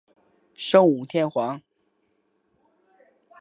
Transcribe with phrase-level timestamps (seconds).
[0.55, 1.61] 圣武天皇。